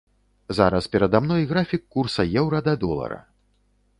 [0.57, 3.23] Зараз перада мной графік курса еўра да долара.